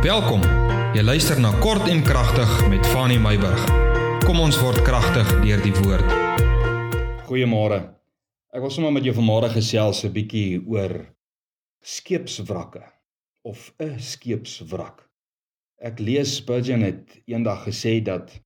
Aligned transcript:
Welkom. 0.00 0.40
Jy 0.96 1.02
luister 1.04 1.36
na 1.36 1.50
Kort 1.60 1.84
en 1.92 1.98
Kragtig 2.00 2.48
met 2.72 2.86
Fanny 2.88 3.18
Meyburg. 3.20 3.66
Kom 4.24 4.38
ons 4.40 4.56
word 4.56 4.80
kragtig 4.80 5.28
deur 5.42 5.60
die 5.60 5.74
woord. 5.76 6.14
Goeiemôre. 7.26 7.82
Ek 8.48 8.64
wil 8.64 8.72
sommer 8.72 8.94
met 8.96 9.04
jou 9.04 9.12
vanmôre 9.18 9.50
gesels 9.52 10.00
'n 10.08 10.12
bietjie 10.14 10.56
oor 10.64 10.94
skeepswrakke 11.84 12.80
of 13.44 13.74
'n 13.76 14.00
skeepswrak. 14.00 15.04
Ek 15.76 16.00
lees 16.00 16.32
Spurgeon 16.36 16.80
het 16.80 17.20
eendag 17.28 17.68
gesê 17.68 18.00
dat 18.00 18.40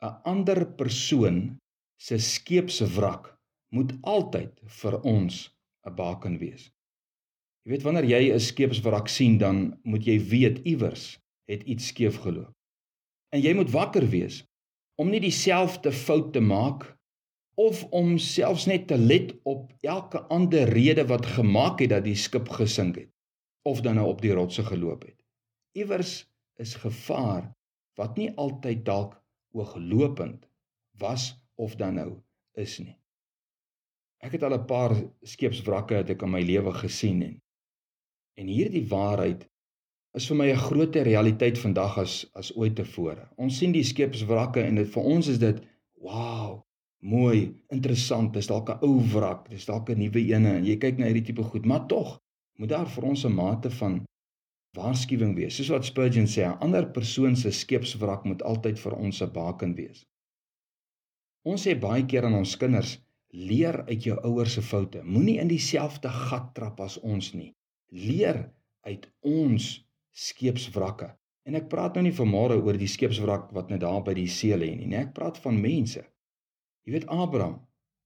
'n 0.00 0.16
ander 0.24 0.64
persoon 0.64 1.60
se 2.00 2.16
skeepswrak 2.16 3.28
moet 3.76 3.92
altyd 4.02 4.56
vir 4.80 5.02
ons 5.04 5.50
'n 5.84 5.94
baken 5.94 6.38
wees. 6.38 6.72
Jy 7.64 7.72
weet 7.72 7.84
wanneer 7.86 8.04
jy 8.04 8.22
'n 8.32 8.40
skeepswrak 8.40 9.08
sien, 9.08 9.38
dan 9.38 9.80
moet 9.82 10.04
jy 10.04 10.18
weet 10.20 10.58
iewers 10.68 11.18
het 11.48 11.62
iets 11.62 11.86
skeef 11.86 12.18
geloop. 12.20 12.52
En 13.32 13.40
jy 13.40 13.54
moet 13.54 13.70
wakker 13.70 14.04
wees 14.08 14.44
om 15.00 15.08
nie 15.10 15.20
dieselfde 15.20 15.92
fout 15.92 16.32
te 16.32 16.40
maak 16.40 16.84
of 17.56 17.84
om 17.90 18.18
selfs 18.18 18.66
net 18.66 18.86
te 18.86 18.98
let 18.98 19.32
op 19.42 19.72
elke 19.80 20.20
ander 20.28 20.68
rede 20.68 21.06
wat 21.06 21.26
gemaak 21.26 21.80
het 21.80 21.90
dat 21.90 22.04
die 22.04 22.18
skip 22.18 22.48
gesink 22.48 22.96
het 23.00 23.10
of 23.64 23.80
dan 23.80 23.96
nou 23.96 24.08
op 24.08 24.20
die 24.20 24.34
rotse 24.36 24.62
geloop 24.62 25.06
het. 25.08 25.16
Iewers 25.72 26.26
is 26.60 26.74
gevaar 26.74 27.48
wat 27.96 28.16
nie 28.20 28.30
altyd 28.36 28.84
dalk 28.84 29.16
ooglopend 29.56 30.44
was 31.00 31.32
of 31.54 31.76
dan 31.80 31.94
nou 31.94 32.10
is 32.60 32.78
nie. 32.78 32.98
Ek 34.20 34.36
het 34.36 34.42
al 34.42 34.54
'n 34.54 34.66
paar 34.66 34.92
skeepswrakke 35.22 35.94
het 35.94 36.10
ek 36.10 36.22
in 36.22 36.30
my 36.30 36.42
lewe 36.42 36.72
gesien 36.72 37.22
en 37.22 37.40
En 38.40 38.48
hierdie 38.50 38.86
waarheid 38.90 39.44
is 40.18 40.26
vir 40.30 40.38
my 40.38 40.46
'n 40.52 40.62
groter 40.62 41.04
realiteit 41.06 41.58
vandag 41.58 41.98
as 42.02 42.14
as 42.40 42.48
ooit 42.56 42.74
tevore. 42.80 43.28
Ons 43.44 43.58
sien 43.58 43.72
die 43.72 43.84
skeepswrakke 43.90 44.62
en 44.62 44.80
dit 44.80 44.90
vir 44.94 45.06
ons 45.12 45.28
is 45.32 45.38
dit 45.38 45.60
wow, 46.06 46.62
mooi, 47.14 47.54
interessant. 47.76 48.32
Dis 48.34 48.50
dalk 48.50 48.70
'n 48.74 48.82
ou 48.88 48.98
wrak, 49.14 49.48
dis 49.50 49.66
dalk 49.70 49.90
'n 49.90 49.98
nuwe 49.98 50.24
ene 50.34 50.56
en 50.58 50.66
jy 50.66 50.76
kyk 50.76 50.98
na 50.98 51.06
hierdie 51.06 51.26
tipe 51.30 51.42
goed, 51.42 51.66
maar 51.66 51.86
tog 51.86 52.18
moet 52.58 52.68
daar 52.74 52.90
vir 52.96 53.04
ons 53.04 53.24
'n 53.24 53.34
mate 53.34 53.70
van 53.70 54.02
waarskuwing 54.76 55.34
wees. 55.36 55.56
Soos 55.56 55.70
wat 55.70 55.84
Spurgeon 55.84 56.26
sê, 56.26 56.42
'n 56.42 56.58
ander 56.60 56.86
persoon 56.86 57.36
se 57.36 57.50
skeepswrak 57.50 58.24
moet 58.24 58.42
altyd 58.42 58.78
vir 58.78 58.94
ons 58.94 59.22
'n 59.22 59.32
baken 59.32 59.74
wees. 59.74 60.04
Ons 61.44 61.66
sê 61.66 61.78
baie 61.78 62.04
keer 62.06 62.24
aan 62.24 62.40
ons 62.42 62.56
kinders, 62.56 62.98
leer 63.28 63.84
uit 63.86 64.02
jou 64.02 64.18
ouers 64.24 64.52
se 64.52 64.62
foute. 64.62 65.02
Moenie 65.04 65.38
in 65.38 65.48
dieselfde 65.48 66.08
gat 66.08 66.54
trap 66.54 66.80
as 66.80 66.98
ons 66.98 67.34
nie 67.34 67.54
leer 67.94 68.40
uit 68.84 69.06
ons 69.24 69.68
skeepswrakke. 70.14 71.12
En 71.44 71.58
ek 71.58 71.68
praat 71.72 71.96
nou 71.96 72.04
nie 72.06 72.16
vanmôre 72.16 72.56
oor 72.58 72.78
die 72.80 72.90
skeepswrak 72.90 73.50
wat 73.56 73.70
net 73.72 73.82
daar 73.84 74.02
by 74.04 74.14
die 74.16 74.30
see 74.30 74.56
lê 74.56 74.72
nie, 74.74 74.88
nee, 74.90 75.04
ek 75.04 75.14
praat 75.16 75.38
van 75.44 75.60
mense. 75.60 76.02
Jy 76.84 76.96
weet 76.96 77.08
Abraham 77.12 77.60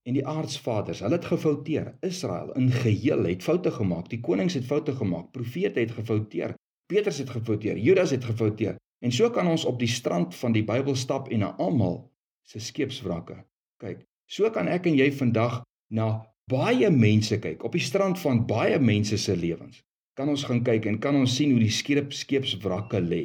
en 0.07 0.15
die 0.15 0.25
aardsvaders, 0.25 1.03
hulle 1.03 1.19
het 1.19 1.27
gefouteer. 1.27 1.91
Israel 2.05 2.53
in 2.57 2.71
geheel 2.73 3.27
het 3.27 3.43
foute 3.45 3.71
gemaak. 3.75 4.07
Die 4.09 4.21
konings 4.23 4.55
het 4.57 4.65
foute 4.65 4.95
gemaak. 4.95 5.27
Profete 5.35 5.83
het 5.83 5.91
gefouteer. 5.93 6.55
Petrus 6.89 7.19
het 7.21 7.29
gefouteer. 7.29 7.77
Judas 7.77 8.15
het 8.15 8.25
gefouteer. 8.25 8.79
En 9.05 9.13
so 9.13 9.29
kan 9.29 9.47
ons 9.47 9.65
op 9.69 9.77
die 9.79 9.91
strand 9.91 10.35
van 10.35 10.55
die 10.55 10.63
Bybel 10.65 10.95
stap 10.95 11.29
en 11.29 11.43
na 11.43 11.51
almal 11.61 12.01
se 12.47 12.59
skeepswrakke 12.63 13.43
kyk. 13.79 14.01
So 14.25 14.49
kan 14.55 14.67
ek 14.71 14.89
en 14.89 14.97
jy 14.97 15.11
vandag 15.13 15.61
na 15.93 16.09
baie 16.49 16.89
mense 16.89 17.37
kyk 17.41 17.63
op 17.67 17.75
die 17.77 17.83
strand 17.83 18.19
van 18.21 18.43
baie 18.49 18.79
mense 18.81 19.17
se 19.21 19.35
lewens. 19.37 19.83
Kan 20.17 20.31
ons 20.33 20.43
gaan 20.47 20.63
kyk 20.65 20.87
en 20.89 20.99
kan 20.99 21.15
ons 21.15 21.35
sien 21.35 21.53
hoe 21.53 21.61
die 21.61 21.73
skeep 21.73 22.13
skeepswrakke 22.15 23.01
lê. 23.03 23.23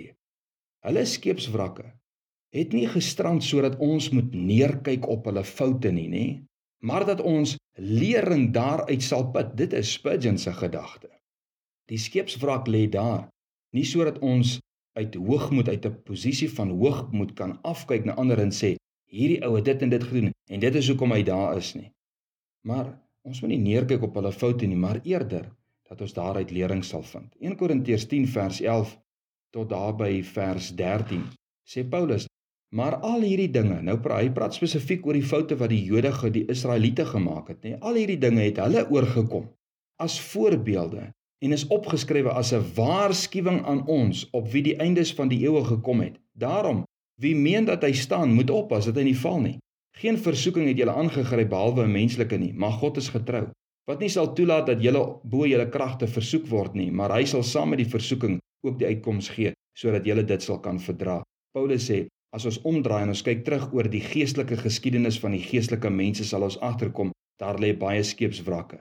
Hulle 0.84 1.04
skeepswrakke 1.08 1.88
het 2.54 2.74
nie 2.76 2.86
gestrand 2.86 3.42
sodat 3.42 3.80
ons 3.82 4.10
moet 4.14 4.34
neerkyk 4.34 5.08
op 5.10 5.24
hulle 5.26 5.42
foute 5.44 5.90
nie, 5.90 6.06
nê? 6.08 6.26
Maar 6.84 7.06
dat 7.08 7.22
ons 7.24 7.56
lering 7.80 8.52
daaruit 8.54 9.02
sal 9.02 9.30
put. 9.34 9.56
Dit 9.58 9.72
is 9.74 9.90
Spurgeon 9.96 10.38
se 10.38 10.52
gedagte. 10.54 11.08
Die 11.90 11.98
skeepswrak 11.98 12.68
lê 12.70 12.84
daar 12.90 13.26
nie 13.74 13.84
sodat 13.88 14.20
ons 14.22 14.58
uit 14.94 15.16
hoogmoed 15.18 15.68
uit 15.68 15.86
'n 15.86 16.02
posisie 16.06 16.50
van 16.50 16.70
hoogmoed 16.70 17.34
kan 17.34 17.58
afkyk 17.62 18.04
na 18.04 18.14
ander 18.14 18.38
en 18.38 18.52
sê 18.52 18.76
hierdie 19.10 19.42
ou 19.42 19.56
het 19.56 19.64
dit 19.64 19.82
en 19.82 19.90
dit 19.90 20.04
gedoen 20.04 20.30
en 20.50 20.60
dit 20.60 20.74
is 20.74 20.88
hoekom 20.88 21.12
hy 21.12 21.22
daar 21.22 21.56
is 21.56 21.74
nie. 21.74 21.90
Maar 22.62 23.03
Ons 23.24 23.40
moet 23.40 23.54
nie 23.54 23.62
neerkyk 23.62 24.02
op 24.04 24.18
hulle 24.18 24.32
foute 24.36 24.66
nie, 24.68 24.76
maar 24.76 24.98
eerder 25.08 25.46
dat 25.88 26.00
ons 26.04 26.12
daaruit 26.16 26.50
lering 26.52 26.82
sal 26.84 27.04
vind. 27.08 27.30
1 27.40 27.56
Korintiërs 27.56 28.04
10 28.10 28.26
vers 28.34 28.60
11 28.60 28.92
tot 29.56 29.70
daarby 29.70 30.18
vers 30.28 30.68
13 30.76 31.22
sê 31.64 31.84
Paulus: 31.88 32.26
"Maar 32.76 32.98
al 33.00 33.24
hierdie 33.24 33.50
dinge, 33.50 33.80
nou 33.82 33.96
praat 34.06 34.26
hy 34.26 34.30
praat 34.36 34.56
spesifiek 34.58 35.06
oor 35.06 35.16
die 35.16 35.28
foute 35.32 35.56
wat 35.56 35.72
die 35.72 35.84
Jode 35.84 36.12
ge 36.12 36.30
die 36.30 36.44
Israeliete 36.52 37.06
gemaak 37.08 37.48
het, 37.48 37.62
nê? 37.64 37.78
Al 37.80 37.96
hierdie 38.00 38.20
dinge 38.20 38.44
het 38.44 38.60
hulle 38.60 38.84
oorgekom 38.90 39.48
as 39.96 40.20
voorbeelde 40.20 41.08
en 41.44 41.52
is 41.52 41.66
opgeskrywe 41.66 42.32
as 42.32 42.52
'n 42.52 42.64
waarskuwing 42.76 43.64
aan 43.64 43.86
ons 43.86 44.28
op 44.32 44.52
wie 44.52 44.62
die 44.62 44.76
eindes 44.76 45.14
van 45.14 45.28
die 45.28 45.40
eeue 45.46 45.64
gekom 45.64 46.00
het. 46.00 46.20
Daarom, 46.32 46.84
wie 47.20 47.36
meen 47.36 47.64
dat 47.64 47.82
hy 47.82 47.92
staan, 47.92 48.34
moet 48.34 48.50
oppas 48.50 48.84
dat 48.84 48.96
hy 48.96 49.02
nie 49.02 49.16
val 49.16 49.40
nie." 49.40 49.58
Geen 49.94 50.18
versoeking 50.18 50.66
het 50.68 50.78
julle 50.80 50.94
aangegryp 50.94 51.48
behalwe 51.48 51.84
'n 51.84 51.92
menslike 51.92 52.36
nie, 52.38 52.52
maar 52.52 52.72
God 52.72 52.96
is 52.96 53.08
getrou. 53.08 53.50
Wat 53.86 54.00
nie 54.00 54.08
sal 54.08 54.32
toelaat 54.34 54.66
dat 54.66 54.82
julle 54.82 55.20
bo 55.24 55.46
julle 55.46 55.68
kragte 55.68 56.06
versoek 56.06 56.46
word 56.48 56.74
nie, 56.74 56.90
maar 56.90 57.12
hy 57.12 57.24
sal 57.24 57.42
saam 57.42 57.68
met 57.68 57.78
die 57.78 57.90
versoeking 57.90 58.38
ook 58.64 58.78
die 58.78 58.86
uitkoms 58.86 59.28
gee 59.28 59.52
sodat 59.76 60.06
julle 60.06 60.24
dit 60.24 60.42
sal 60.42 60.60
kan 60.60 60.78
verdra. 60.78 61.22
Paulus 61.52 61.90
sê, 61.90 62.06
as 62.34 62.44
ons 62.46 62.60
omdraai 62.62 63.02
en 63.02 63.08
ons 63.08 63.22
kyk 63.22 63.44
terug 63.44 63.72
oor 63.74 63.88
die 63.90 64.00
geestelike 64.00 64.56
geskiedenis 64.56 65.18
van 65.22 65.34
die 65.34 65.42
geestelike 65.42 65.90
mense 65.90 66.24
sal 66.24 66.46
ons 66.46 66.58
agterkom 66.58 67.10
daar 67.42 67.58
lê 67.58 67.72
baie 67.78 68.02
skeepswrakke. 68.02 68.78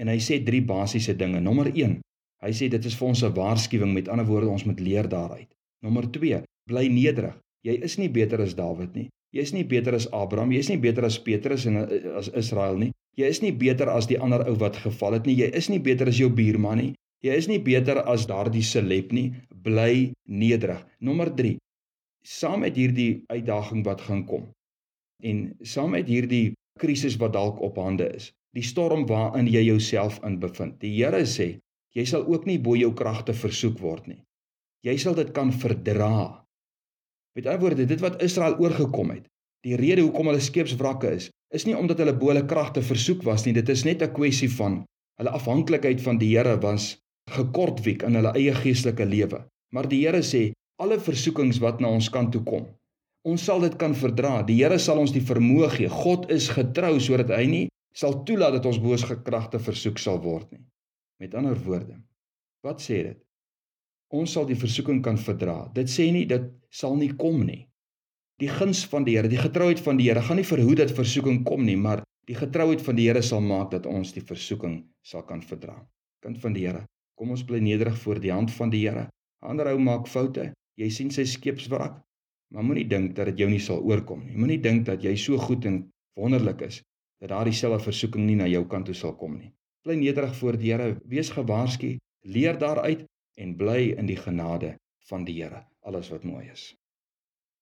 En 0.00 0.08
hy 0.12 0.18
sê 0.20 0.38
drie 0.44 0.60
basiese 0.60 1.16
dinge. 1.16 1.40
Nommer 1.40 1.72
1, 1.72 1.98
hy 2.44 2.52
sê 2.52 2.68
dit 2.68 2.84
is 2.84 2.96
vir 3.00 3.08
ons 3.08 3.22
'n 3.24 3.32
waarskuwing, 3.32 3.92
met 3.94 4.08
ander 4.08 4.26
woorde 4.26 4.52
ons 4.52 4.64
moet 4.64 4.80
leer 4.80 5.08
daaruit. 5.08 5.48
Nommer 5.82 6.06
2, 6.12 6.42
bly 6.68 6.88
nederig. 6.88 7.36
Jy 7.64 7.80
is 7.82 7.98
nie 7.98 8.08
beter 8.08 8.40
as 8.40 8.54
Dawid 8.54 8.94
nie. 8.94 9.08
Jy 9.36 9.44
is 9.44 9.52
nie 9.52 9.66
beter 9.68 9.92
as 9.96 10.06
Abraham, 10.16 10.52
jy 10.54 10.62
is 10.64 10.70
nie 10.72 10.80
beter 10.80 11.04
as 11.04 11.18
Petrus 11.20 11.66
en 11.68 11.82
eh, 11.82 12.00
as 12.16 12.30
Israel 12.32 12.78
nie. 12.80 12.92
Jy 13.20 13.28
is 13.32 13.40
nie 13.44 13.52
beter 13.52 13.90
as 13.92 14.08
die 14.08 14.16
ander 14.20 14.44
ou 14.48 14.54
wat 14.60 14.78
geval 14.80 15.18
het 15.18 15.28
nie. 15.28 15.36
Jy 15.42 15.50
is 15.60 15.68
nie 15.72 15.80
beter 15.80 16.08
as 16.08 16.20
jou 16.20 16.30
buurman 16.32 16.80
nie. 16.80 16.90
Jy 17.24 17.36
is 17.42 17.48
nie 17.48 17.60
beter 17.60 18.00
as 18.08 18.26
daardie 18.28 18.64
seleb 18.64 19.12
nie. 19.12 19.30
Bly 19.64 20.12
nederig. 20.28 20.82
Nommer 21.04 21.32
3. 21.36 21.56
Saam 22.26 22.64
met 22.64 22.76
hierdie 22.80 23.24
uitdaging 23.32 23.84
wat 23.86 24.04
gaan 24.08 24.24
kom 24.28 24.48
en 25.24 25.54
saam 25.64 25.94
met 25.96 26.08
hierdie 26.10 26.54
krisis 26.80 27.16
wat 27.20 27.32
dalk 27.36 27.60
op 27.64 27.78
hande 27.80 28.08
is, 28.16 28.30
die 28.56 28.64
storm 28.64 29.06
waarin 29.08 29.48
jy 29.48 29.62
jouself 29.70 30.18
in 30.28 30.38
bevind. 30.40 30.76
Die 30.82 30.92
Here 30.98 31.22
sê, 31.24 31.56
jy 31.96 32.04
sal 32.08 32.26
ook 32.28 32.44
nie 32.48 32.58
bo 32.60 32.76
jou 32.76 32.92
kragte 32.96 33.32
versoek 33.36 33.80
word 33.80 34.10
nie. 34.10 34.20
Jy 34.84 34.96
sal 35.00 35.16
dit 35.16 35.32
kan 35.36 35.52
verdra. 35.52 36.44
Met 37.36 37.46
ander 37.46 37.60
woorde, 37.60 37.84
dit 37.84 38.00
wat 38.00 38.22
Israel 38.24 38.56
oorgekom 38.56 39.10
het, 39.12 39.26
die 39.66 39.76
rede 39.76 40.00
hoekom 40.00 40.30
hulle 40.30 40.40
skeepswrakke 40.40 41.10
is, 41.18 41.26
is 41.52 41.66
nie 41.68 41.74
omdat 41.76 41.98
hulle 42.00 42.14
bo 42.16 42.30
hulle 42.32 42.46
kragte 42.48 42.80
versoek 42.80 43.26
was 43.28 43.44
nie, 43.44 43.52
dit 43.56 43.68
is 43.68 43.84
net 43.84 44.02
'n 44.02 44.14
kwessie 44.16 44.48
van 44.56 44.84
hulle 45.20 45.34
afhanklikheid 45.36 46.00
van 46.00 46.18
die 46.18 46.30
Here 46.32 46.56
was 46.62 46.96
gekortwiek 47.36 48.02
in 48.08 48.16
hulle 48.16 48.32
eie 48.32 48.54
geestelike 48.54 49.04
lewe. 49.04 49.44
Maar 49.74 49.88
die 49.88 50.00
Here 50.06 50.22
sê, 50.22 50.52
alle 50.80 50.98
versoekings 51.00 51.60
wat 51.60 51.80
na 51.80 51.88
ons 51.88 52.08
kant 52.08 52.32
toe 52.32 52.42
kom, 52.42 52.66
ons 53.24 53.44
sal 53.44 53.60
dit 53.60 53.76
kan 53.76 53.94
verdra. 53.94 54.42
Die 54.42 54.56
Here 54.62 54.78
sal 54.78 54.98
ons 54.98 55.12
die 55.12 55.24
vermoë 55.24 55.70
gee. 55.76 55.88
God 55.88 56.30
is 56.30 56.48
getrou 56.48 57.00
sodat 57.00 57.30
hy 57.36 57.44
nie 57.46 57.68
sal 57.92 58.24
toelaat 58.24 58.52
dat 58.52 58.66
ons 58.66 58.78
bo 58.78 58.96
ons 58.96 59.04
kragte 59.24 59.58
versoek 59.58 59.98
sal 59.98 60.20
word 60.22 60.52
nie. 60.52 60.64
Met 61.20 61.34
ander 61.34 61.56
woorde, 61.64 62.00
wat 62.64 62.80
sê 62.80 63.02
dit? 63.02 63.25
Ons 64.16 64.32
sal 64.36 64.46
die 64.48 64.58
versoeking 64.58 65.02
kan 65.04 65.18
verdra. 65.20 65.66
Dit 65.74 65.90
sê 65.92 66.08
nie 66.12 66.26
dit 66.28 66.48
sal 66.70 66.96
nie 66.98 67.12
kom 67.18 67.42
nie. 67.46 67.66
Die 68.40 68.50
guns 68.52 68.82
van 68.92 69.06
die 69.06 69.16
Here, 69.16 69.30
die 69.32 69.40
getrouheid 69.40 69.80
van 69.80 69.96
die 69.96 70.10
Here 70.10 70.22
gaan 70.24 70.36
nie 70.36 70.48
verhoed 70.48 70.82
dat 70.82 70.92
versoeking 70.96 71.40
kom 71.48 71.64
nie, 71.64 71.76
maar 71.76 72.02
die 72.28 72.36
getrouheid 72.36 72.82
van 72.84 72.98
die 72.98 73.06
Here 73.08 73.22
sal 73.24 73.40
maak 73.40 73.70
dat 73.72 73.86
ons 73.88 74.12
die 74.12 74.24
versoeking 74.24 74.82
sal 75.06 75.24
kan 75.28 75.40
verdra. 75.40 75.78
Kind 76.24 76.42
van 76.42 76.56
die 76.56 76.66
Here, 76.66 76.84
kom 77.16 77.32
ons 77.32 77.46
bly 77.48 77.62
nederig 77.64 77.96
voor 78.02 78.20
die 78.20 78.34
hand 78.34 78.52
van 78.52 78.72
die 78.74 78.82
Here. 78.84 79.06
Ander 79.40 79.70
ou 79.72 79.78
maak 79.80 80.10
foute. 80.10 80.50
Jy 80.76 80.90
sien 80.92 81.10
sy 81.14 81.24
skeepswrak, 81.24 82.02
maar 82.52 82.66
moenie 82.66 82.84
dink 82.88 83.14
dat 83.16 83.30
dit 83.30 83.40
jou 83.40 83.48
nie 83.48 83.62
sal 83.62 83.80
oorkom 83.80 84.26
nie. 84.26 84.36
Moenie 84.36 84.60
dink 84.60 84.84
dat 84.84 85.04
jy 85.04 85.14
so 85.16 85.40
goed 85.40 85.64
en 85.64 85.86
wonderlik 86.20 86.66
is 86.68 86.82
dat 87.22 87.30
daardie 87.32 87.56
selfe 87.56 87.88
versoeking 87.88 88.26
nie 88.28 88.36
na 88.36 88.48
jou 88.50 88.66
kant 88.68 88.90
toe 88.90 88.96
sal 88.96 89.14
kom 89.16 89.38
nie. 89.38 89.54
Bly 89.86 89.96
nederig 89.96 90.34
voor 90.36 90.58
die 90.60 90.74
Here, 90.74 90.96
wees 91.08 91.30
gewaarsku, 91.32 91.94
leer 92.28 92.58
daaruit 92.60 93.06
en 93.36 93.56
bly 93.56 93.92
in 93.96 94.08
die 94.08 94.18
genade 94.18 94.74
van 95.08 95.24
die 95.28 95.36
Here. 95.42 95.64
Alles 95.80 96.08
wat 96.10 96.24
mooi 96.24 96.48
is. 96.50 96.70